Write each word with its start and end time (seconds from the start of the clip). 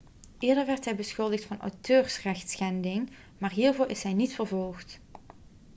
eerder 0.39 0.65
werd 0.67 0.85
hij 0.85 0.95
beschuldigd 0.95 1.43
van 1.45 1.59
auteursrechtschending 1.61 3.09
maar 3.37 3.51
hiervoor 3.51 3.89
is 3.89 4.03
hij 4.03 4.13
niet 4.13 4.35
vervolgd 4.35 4.99